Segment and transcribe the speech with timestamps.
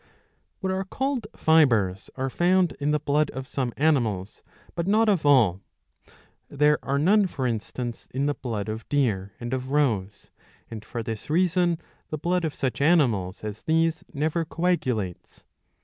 [0.61, 4.41] What are called fibres^ are found in the blood of some animals
[4.73, 5.61] but not of all.
[6.49, 10.31] There are none for instance in the blood of deer and of roes;
[10.71, 11.77] and for this reason
[12.09, 15.43] the blood of such animals as these never coagulates.